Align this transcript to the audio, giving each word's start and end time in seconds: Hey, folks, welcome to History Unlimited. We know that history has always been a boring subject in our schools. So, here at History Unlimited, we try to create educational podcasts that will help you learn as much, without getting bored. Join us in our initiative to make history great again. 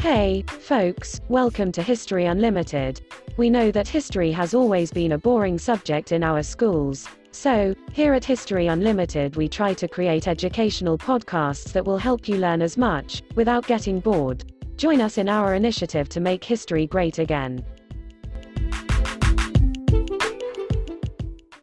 Hey, 0.00 0.44
folks, 0.48 1.20
welcome 1.28 1.70
to 1.72 1.82
History 1.82 2.24
Unlimited. 2.24 3.02
We 3.36 3.50
know 3.50 3.70
that 3.70 3.86
history 3.86 4.32
has 4.32 4.54
always 4.54 4.90
been 4.90 5.12
a 5.12 5.18
boring 5.18 5.58
subject 5.58 6.12
in 6.12 6.24
our 6.24 6.42
schools. 6.42 7.06
So, 7.32 7.74
here 7.92 8.14
at 8.14 8.24
History 8.24 8.68
Unlimited, 8.68 9.36
we 9.36 9.46
try 9.46 9.74
to 9.74 9.86
create 9.86 10.26
educational 10.26 10.96
podcasts 10.96 11.70
that 11.72 11.84
will 11.84 11.98
help 11.98 12.28
you 12.28 12.38
learn 12.38 12.62
as 12.62 12.78
much, 12.78 13.22
without 13.34 13.66
getting 13.66 14.00
bored. 14.00 14.50
Join 14.78 15.02
us 15.02 15.18
in 15.18 15.28
our 15.28 15.54
initiative 15.54 16.08
to 16.08 16.20
make 16.20 16.42
history 16.42 16.86
great 16.86 17.18
again. 17.18 17.62